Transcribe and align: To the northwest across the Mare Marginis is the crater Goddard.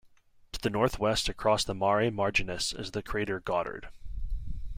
To 0.53 0.59
the 0.59 0.71
northwest 0.71 1.29
across 1.29 1.63
the 1.63 1.75
Mare 1.75 2.09
Marginis 2.09 2.73
is 2.73 2.89
the 2.89 3.03
crater 3.03 3.39
Goddard. 3.39 3.89